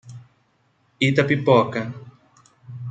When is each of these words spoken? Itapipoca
Itapipoca 1.07 1.81